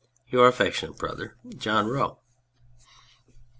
[0.31, 2.17] Your affectionate brother, JOHN ROE.